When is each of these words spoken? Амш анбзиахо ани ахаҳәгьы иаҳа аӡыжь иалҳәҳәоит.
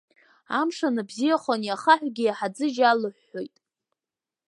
Амш 0.59 0.77
анбзиахо 0.87 1.49
ани 1.55 1.69
ахаҳәгьы 1.75 2.23
иаҳа 2.25 2.47
аӡыжь 2.49 2.77
иалҳәҳәоит. 2.79 3.55